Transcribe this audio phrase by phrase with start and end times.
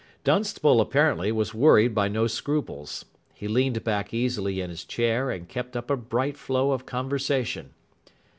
[0.23, 3.05] Dunstable, apparently, was worried by no scruples.
[3.35, 7.75] He leaned back easily in his chair, and kept up a bright flow of conversation.